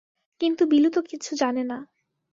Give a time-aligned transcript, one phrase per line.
[0.41, 1.71] কিন্তু বিলু তো কিছু জানে ন!